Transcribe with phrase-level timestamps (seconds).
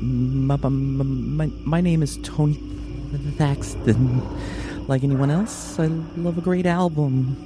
[0.00, 2.54] My, my, my, name is Tony
[3.36, 4.22] Thaxton.
[4.88, 5.86] Like anyone else, I
[6.16, 7.36] love a great album.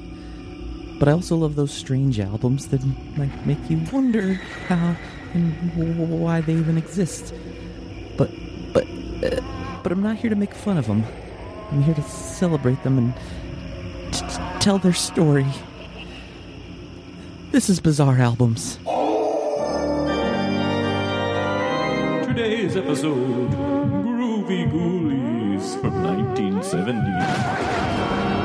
[0.98, 2.84] But I also love those strange albums that
[3.16, 4.34] might make you wonder
[4.68, 4.96] how
[5.34, 7.34] and why they even exist.
[8.16, 8.30] But,
[8.72, 8.84] but,
[9.24, 9.40] uh,
[9.82, 11.04] but I'm not here to make fun of them.
[11.70, 13.14] I'm here to celebrate them and
[14.12, 15.46] t- t- tell their story.
[17.50, 18.78] This is Bizarre Albums.
[22.34, 28.43] Today's episode Groovy Ghoulies from 1970.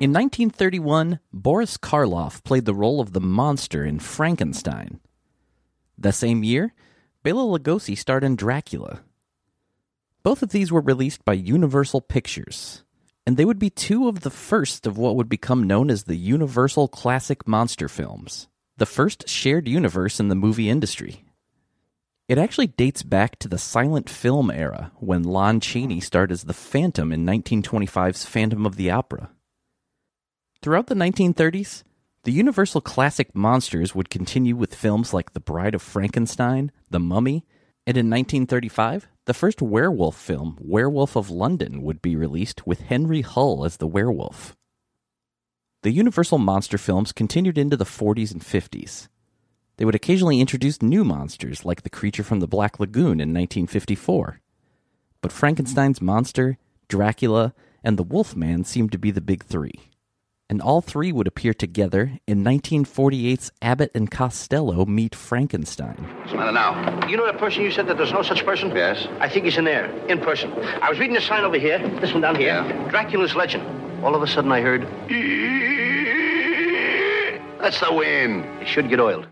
[0.00, 5.00] In 1931, Boris Karloff played the role of the monster in Frankenstein.
[5.98, 6.72] The same year,
[7.24, 9.00] Bela Lugosi starred in Dracula.
[10.22, 12.84] Both of these were released by Universal Pictures,
[13.26, 16.16] and they would be two of the first of what would become known as the
[16.16, 21.24] Universal Classic Monster films, the first shared universe in the movie industry.
[22.28, 26.54] It actually dates back to the silent film era when Lon Chaney starred as the
[26.54, 29.30] Phantom in 1925's Phantom of the Opera.
[30.60, 31.84] Throughout the 1930s,
[32.24, 37.44] the Universal classic monsters would continue with films like The Bride of Frankenstein, The Mummy,
[37.86, 43.20] and in 1935, the first werewolf film, Werewolf of London, would be released with Henry
[43.20, 44.56] Hull as the werewolf.
[45.82, 49.06] The Universal monster films continued into the 40s and 50s.
[49.76, 54.40] They would occasionally introduce new monsters like the creature from the Black Lagoon in 1954.
[55.22, 59.87] But Frankenstein's monster, Dracula, and the Wolfman seemed to be the big three
[60.50, 65.96] and all three would appear together in 1948's Abbott and Costello Meet Frankenstein.
[66.18, 67.06] What's the matter now?
[67.08, 68.70] You know that person you said that there's no such person?
[68.74, 69.06] Yes.
[69.20, 70.52] I think he's in there, in person.
[70.82, 72.48] I was reading a sign over here, this one down here.
[72.48, 72.88] Yeah.
[72.90, 73.64] Dracula's legend.
[74.04, 74.82] All of a sudden I heard,
[77.60, 78.44] That's the wind.
[78.62, 79.26] it should get oiled.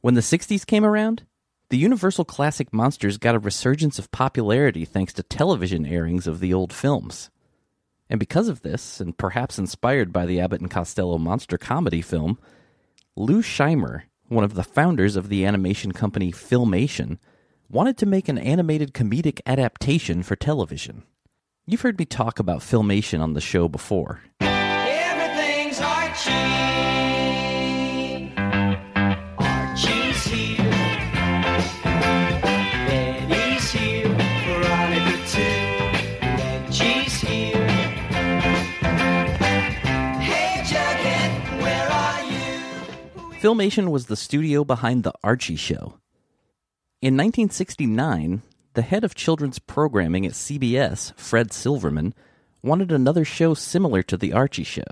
[0.00, 1.24] When the 60s came around,
[1.68, 6.54] the Universal Classic Monsters got a resurgence of popularity thanks to television airings of the
[6.54, 7.30] old films.
[8.08, 12.38] And because of this, and perhaps inspired by the Abbott and Costello monster comedy film,
[13.16, 17.18] Lou Scheimer, one of the founders of the animation company Filmation,
[17.68, 21.02] wanted to make an animated comedic adaptation for television.
[21.66, 24.20] You've heard me talk about Filmation on the show before.
[24.40, 26.95] Everything's Archie.
[43.46, 46.00] Filmation was the studio behind The Archie Show.
[47.00, 48.42] In 1969,
[48.74, 52.12] the head of children's programming at CBS, Fred Silverman,
[52.64, 54.82] wanted another show similar to The Archie Show.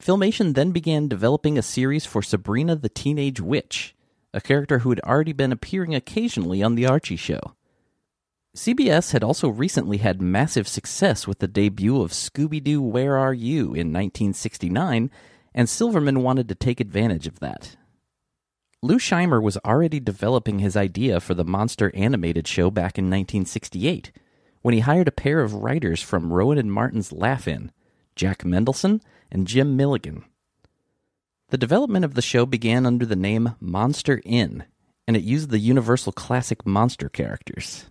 [0.00, 3.94] Filmation then began developing a series for Sabrina the Teenage Witch,
[4.32, 7.54] a character who had already been appearing occasionally on The Archie Show.
[8.56, 13.34] CBS had also recently had massive success with the debut of Scooby Doo Where Are
[13.34, 15.10] You in 1969,
[15.54, 17.76] and Silverman wanted to take advantage of that.
[18.82, 24.12] Lou Scheimer was already developing his idea for the monster animated show back in 1968
[24.60, 27.70] when he hired a pair of writers from Rowan and Martin's Laugh-In,
[28.16, 29.00] Jack Mendelsohn
[29.30, 30.24] and Jim Milligan.
[31.48, 34.64] The development of the show began under the name Monster Inn,
[35.06, 37.86] and it used the Universal Classic monster characters.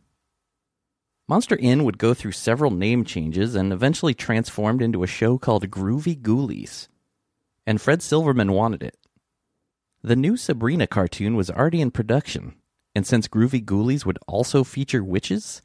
[1.28, 5.70] Monster Inn would go through several name changes and eventually transformed into a show called
[5.70, 6.88] Groovy Ghoulies.
[7.66, 8.98] And Fred Silverman wanted it.
[10.02, 12.56] The new Sabrina cartoon was already in production,
[12.94, 15.62] and since Groovy Ghoulies would also feature witches,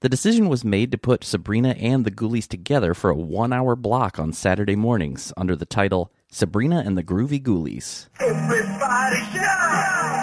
[0.00, 3.76] the decision was made to put Sabrina and the Ghoulies together for a one hour
[3.76, 8.08] block on Saturday mornings under the title Sabrina and the Groovy Ghoulies.
[8.20, 10.13] Everybody shout!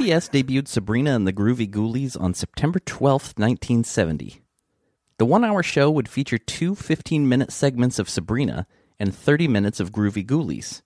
[0.00, 4.40] CBS debuted Sabrina and the Groovy Ghoulies on September 12th, 1970.
[5.18, 8.66] The one hour show would feature two 15 minute segments of Sabrina
[8.98, 10.80] and 30 minutes of Groovy Ghoulies,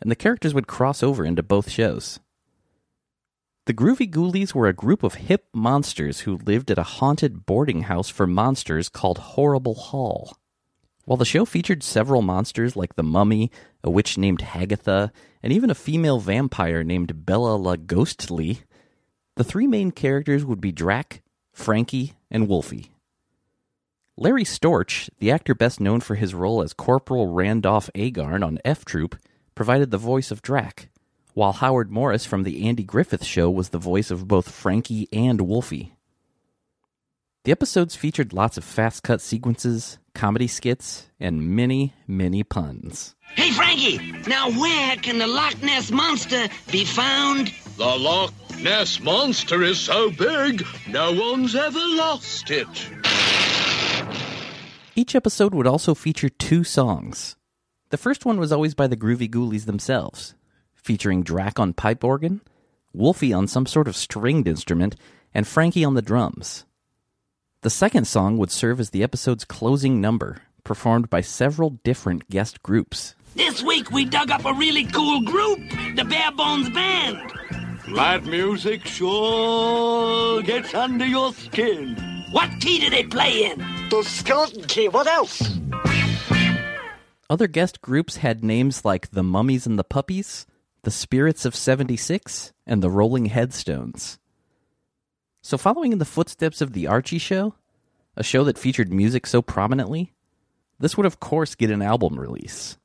[0.00, 2.20] and the characters would cross over into both shows.
[3.66, 7.82] The Groovy Ghoulies were a group of hip monsters who lived at a haunted boarding
[7.82, 10.36] house for monsters called Horrible Hall.
[11.04, 13.50] While the show featured several monsters like the mummy,
[13.82, 15.10] a witch named Hagatha,
[15.42, 18.60] and even a female vampire named Bella La Ghostly,
[19.36, 21.22] the three main characters would be Drac,
[21.52, 22.90] Frankie, and Wolfie.
[24.16, 28.84] Larry Storch, the actor best known for his role as Corporal Randolph Agarn on F
[28.84, 29.16] Troop,
[29.54, 30.88] provided the voice of Drac,
[31.34, 35.40] while Howard Morris from The Andy Griffith Show was the voice of both Frankie and
[35.42, 35.96] Wolfie.
[37.44, 43.14] The episodes featured lots of fast cut sequences, comedy skits, and many, many puns.
[43.34, 47.52] Hey, Frankie, now where can the Loch Ness Monster be found?
[47.76, 48.32] The Loch
[48.62, 52.88] Ness Monster is so big, no one's ever lost it.
[54.96, 57.36] Each episode would also feature two songs.
[57.90, 60.34] The first one was always by the Groovy Ghoulies themselves,
[60.72, 62.40] featuring Drac on pipe organ,
[62.94, 64.96] Wolfie on some sort of stringed instrument,
[65.34, 66.64] and Frankie on the drums.
[67.64, 72.62] The second song would serve as the episode's closing number, performed by several different guest
[72.62, 73.14] groups.
[73.36, 75.60] This week we dug up a really cool group,
[75.96, 77.32] the Bare Bones Band.
[77.94, 81.96] That music sure gets under your skin.
[82.32, 83.64] What key do they play in?
[83.88, 85.42] The skeleton key, what else?
[87.30, 90.44] Other guest groups had names like the Mummies and the Puppies,
[90.82, 94.18] the Spirits of 76, and the Rolling Headstones.
[95.46, 97.54] So, following in the footsteps of The Archie Show,
[98.16, 100.14] a show that featured music so prominently,
[100.80, 102.78] this would of course get an album release.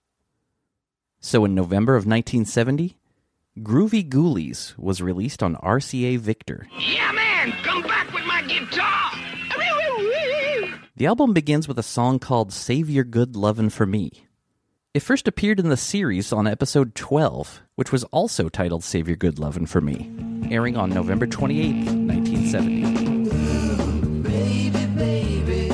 [1.22, 2.98] So, in November of 1970,
[3.60, 6.68] Groovy Ghoulies was released on RCA Victor.
[6.78, 9.12] Yeah, man, come back with my guitar.
[10.98, 14.12] The album begins with a song called Save Your Good Lovin' for Me.
[14.94, 19.16] It first appeared in the series on episode 12, which was also titled Save Your
[19.16, 20.12] Good Lovin' for Me,
[20.52, 22.10] airing on November 28,
[22.54, 24.24] 1970.
[24.24, 25.72] Baby, baby,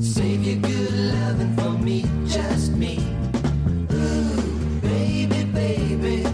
[0.00, 2.98] save your good loving for me, just me.
[3.92, 6.24] Ooh, baby, baby,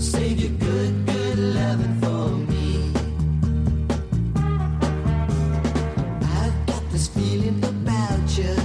[0.00, 2.92] save your good, good loving for me.
[6.22, 8.56] I've got this feeling about you,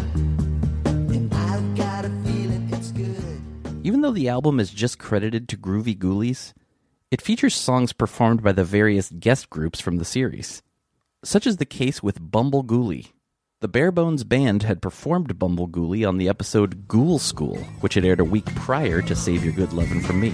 [0.85, 3.39] and I've got a feeling it's good.
[3.83, 6.53] Even though the album is just credited to Groovy Ghoulies,
[7.11, 10.61] it features songs performed by the various guest groups from the series.
[11.23, 13.11] Such is the case with Bumble Ghoulie.
[13.61, 18.19] The Barebones Band had performed Bumble Ghoulie on the episode Ghoul School, which had aired
[18.19, 20.33] a week prior to Save Your Good Lovin' From Me.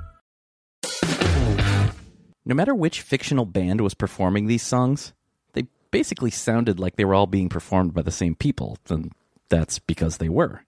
[2.45, 5.13] No matter which fictional band was performing these songs,
[5.53, 9.11] they basically sounded like they were all being performed by the same people, and
[9.49, 10.63] that's because they were.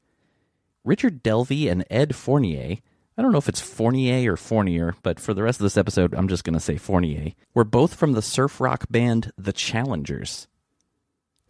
[0.84, 2.78] Richard Delvy and Ed Fournier,
[3.18, 6.14] I don't know if it's Fournier or Fournier, but for the rest of this episode,
[6.14, 10.48] I'm just going to say Fournier, were both from the surf rock band The Challengers.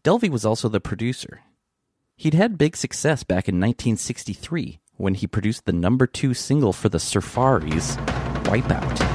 [0.04, 1.42] Delvy was also the producer.
[2.18, 6.90] He'd had big success back in 1963 when he produced the number two single for
[6.90, 7.98] the Surfaris,
[8.44, 9.13] Wipeout.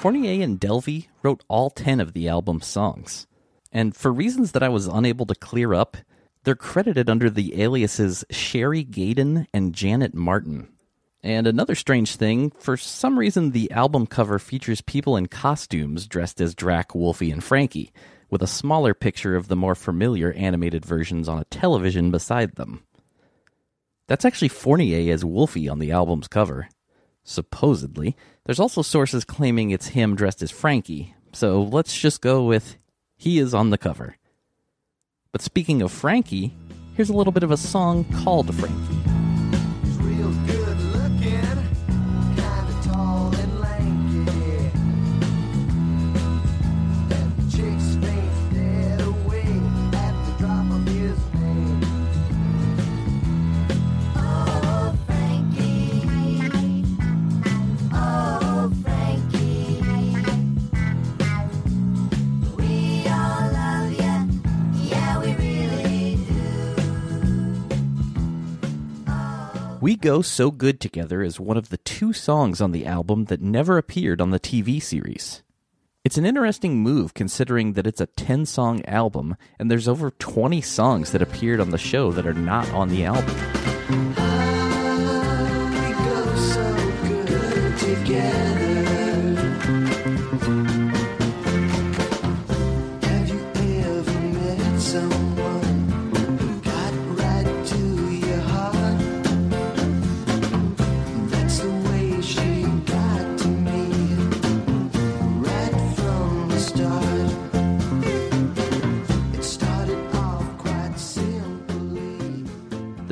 [0.00, 3.26] Fournier and Delvy wrote all 10 of the album's songs.
[3.70, 5.98] And for reasons that I was unable to clear up,
[6.42, 10.70] they're credited under the aliases Sherry Gaydon and Janet Martin.
[11.22, 16.40] And another strange thing, for some reason the album cover features people in costumes dressed
[16.40, 17.92] as Drac, Wolfie, and Frankie,
[18.30, 22.84] with a smaller picture of the more familiar animated versions on a television beside them.
[24.06, 26.70] That's actually Fournier as Wolfie on the album's cover.
[27.22, 28.16] Supposedly.
[28.50, 32.78] There's also sources claiming it's him dressed as Frankie, so let's just go with
[33.16, 34.16] he is on the cover.
[35.30, 36.52] But speaking of Frankie,
[36.96, 38.99] here's a little bit of a song called Frankie.
[70.00, 73.76] Go So Good Together is one of the two songs on the album that never
[73.76, 75.42] appeared on the TV series.
[76.04, 80.62] It's an interesting move considering that it's a 10 song album and there's over 20
[80.62, 83.36] songs that appeared on the show that are not on the album.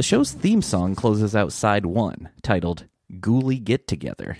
[0.09, 2.87] Show's theme song closes out side one, titled
[3.21, 4.39] Ghoulie Get Together.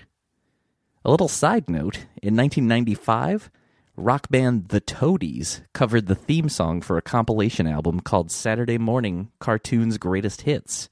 [1.05, 3.51] A little side note in 1995,
[3.95, 9.29] rock band The Toadies covered the theme song for a compilation album called Saturday Morning
[9.37, 10.89] Cartoons Greatest Hits.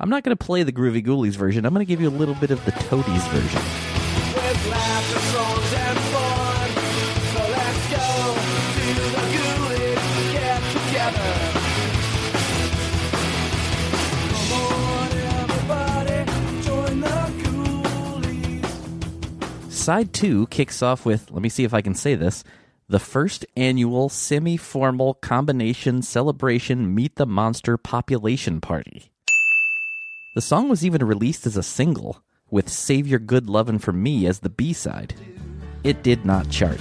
[0.00, 2.10] I'm not going to play the Groovy Ghoulies version, I'm going to give you a
[2.10, 3.60] little bit of the Toadies version.
[19.84, 22.42] Side two kicks off with, let me see if I can say this,
[22.88, 29.12] the first annual semi formal combination celebration Meet the Monster population party.
[30.34, 34.26] The song was even released as a single, with Save Your Good Lovin' for Me
[34.26, 35.16] as the B side.
[35.82, 36.80] It did not chart.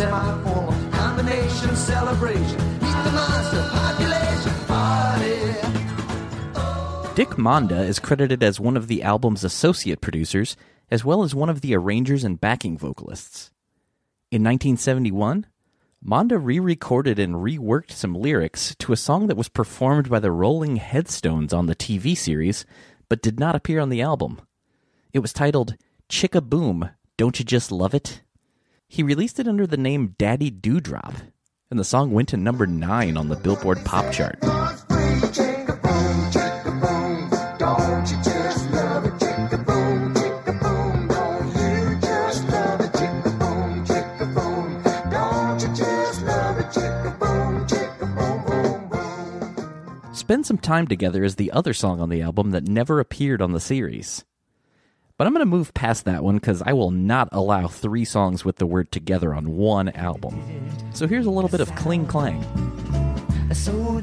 [0.00, 2.56] Semi-formal combination celebration.
[2.80, 5.36] Meet the monster population party.
[7.14, 10.56] Dick Monda is credited as one of the album's associate producers,
[10.90, 13.50] as well as one of the arrangers and backing vocalists.
[14.30, 15.44] In 1971,
[16.02, 20.32] Monda re recorded and reworked some lyrics to a song that was performed by the
[20.32, 22.64] Rolling Headstones on the TV series,
[23.10, 24.40] but did not appear on the album.
[25.12, 25.76] It was titled
[26.08, 26.88] Chicka Boom,
[27.18, 28.22] Don't You Just Love It?
[28.92, 31.14] He released it under the name Daddy Dewdrop,
[31.70, 34.36] and the song went to number 9 on the Billboard Pop chart.
[50.12, 53.52] Spend Some Time Together is the other song on the album that never appeared on
[53.52, 54.24] the series.
[55.20, 58.42] But I'm going to move past that one because I will not allow three songs
[58.42, 60.42] with the word together on one album.
[60.94, 62.42] So here's a little bit of Kling Clang.
[63.52, 64.00] So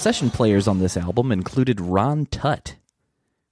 [0.00, 2.76] Session players on this album included Ron Tutt.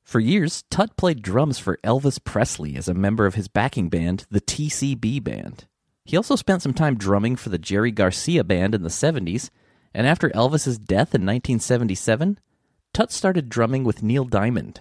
[0.02, 4.24] For years, Tutt played drums for Elvis Presley as a member of his backing band,
[4.30, 5.66] the TCB Band.
[6.06, 9.50] He also spent some time drumming for the Jerry Garcia Band in the 70s,
[9.92, 12.40] and after Elvis's death in 1977,
[12.94, 14.80] Tutt started drumming with Neil Diamond.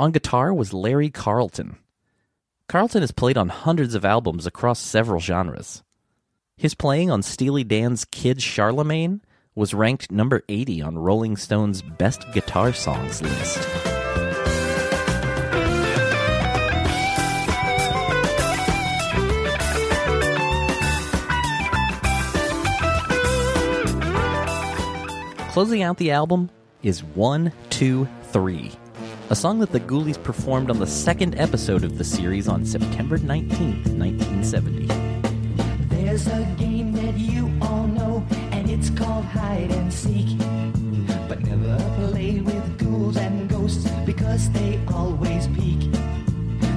[0.00, 1.76] On guitar was Larry Carlton.
[2.66, 5.84] Carlton has played on hundreds of albums across several genres.
[6.56, 9.20] His playing on Steely Dan's Kid Charlemagne
[9.54, 13.58] was ranked number 80 on Rolling Stone's Best Guitar Songs list.
[25.50, 26.48] Closing out the album
[26.82, 28.72] is One, Two, Three,
[29.28, 33.18] a song that the Ghoulies performed on the second episode of the series on September
[33.18, 34.88] 19th, 1970.
[39.02, 40.38] Called hide and seek.
[41.28, 45.82] But never play with ghouls and ghosts because they always peek.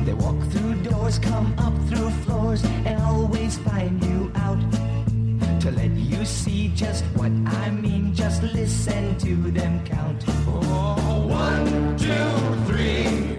[0.05, 4.62] They walk through doors, come up through floors, and always find you out.
[5.62, 7.32] To let you see just what
[7.63, 10.24] I mean, just listen to them count.
[10.48, 12.29] Oh, one, two,
[12.67, 13.34] three.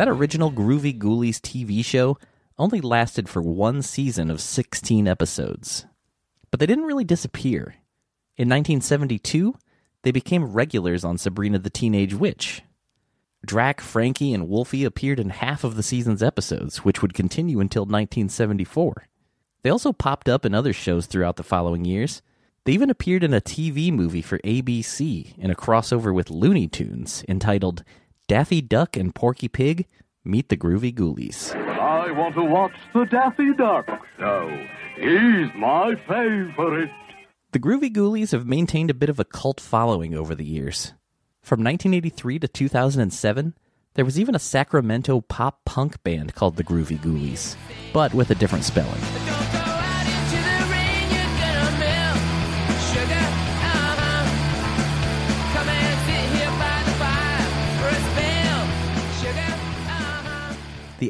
[0.00, 2.16] That original Groovy Ghoulies TV show
[2.56, 5.84] only lasted for one season of 16 episodes.
[6.50, 7.74] But they didn't really disappear.
[8.38, 9.54] In 1972,
[10.00, 12.62] they became regulars on Sabrina the Teenage Witch.
[13.44, 17.82] Drac, Frankie, and Wolfie appeared in half of the season's episodes, which would continue until
[17.82, 19.06] 1974.
[19.60, 22.22] They also popped up in other shows throughout the following years.
[22.64, 27.22] They even appeared in a TV movie for ABC in a crossover with Looney Tunes
[27.28, 27.84] entitled
[28.30, 29.88] Daffy Duck and Porky Pig
[30.24, 31.52] Meet the Groovy Ghoulies.
[31.52, 33.88] I want to watch the Daffy Duck
[34.20, 34.66] show.
[34.94, 36.92] He's my favorite.
[37.50, 40.92] The Groovy Ghoulies have maintained a bit of a cult following over the years.
[41.42, 43.54] From 1983 to 2007,
[43.94, 47.56] there was even a Sacramento pop punk band called the Groovy Ghoulies,
[47.92, 49.39] but with a different spelling.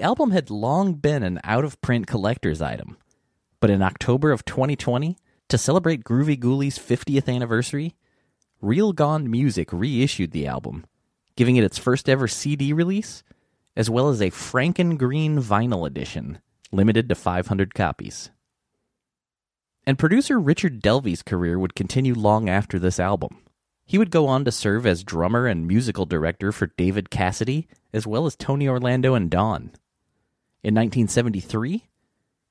[0.01, 2.97] The album had long been an out of print collector's item,
[3.61, 5.19] but in October of 2020,
[5.51, 7.97] to celebrate Groovy Ghoulies' 50th anniversary,
[8.63, 10.87] Real Gone Music reissued the album,
[11.37, 13.23] giving it its first ever CD release,
[13.77, 16.39] as well as a Franken Green vinyl edition,
[16.73, 18.31] limited to 500 copies.
[19.87, 23.43] And producer Richard Delvy's career would continue long after this album.
[23.85, 28.07] He would go on to serve as drummer and musical director for David Cassidy, as
[28.07, 29.73] well as Tony Orlando and Dawn.
[30.63, 31.87] In 1973,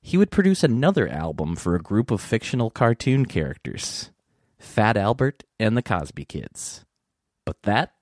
[0.02, 4.12] he would produce another album for a group of fictional cartoon characters,
[4.58, 6.86] Fat Albert and the Cosby Kids.
[7.46, 7.94] But that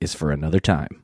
[0.00, 1.03] is for another time.